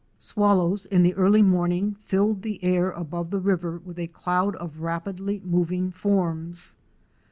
[0.17, 4.79] Swallows in the early morning filled the air above the river with a cloud of
[4.81, 6.73] rapidly moving forms.